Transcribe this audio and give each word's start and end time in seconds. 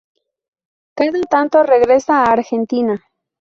Cada 0.95 1.21
tanto 1.29 1.61
regresa 1.61 2.23
a 2.23 2.31
Argentina. 2.31 2.95